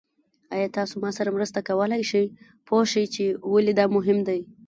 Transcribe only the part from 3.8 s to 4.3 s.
مهم